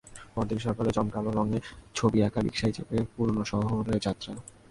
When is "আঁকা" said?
2.27-2.39